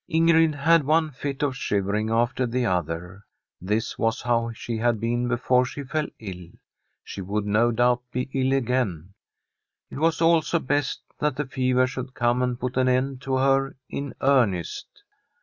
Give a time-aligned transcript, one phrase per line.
[0.09, 3.23] Ingrid had one fit of shivering after the other.
[3.61, 6.47] This was how she had been before she fell ill.
[7.03, 9.13] She would no doubt be ill again.
[9.91, 13.75] It was also best that the fever should come and put an end to her
[13.91, 15.03] in earnest.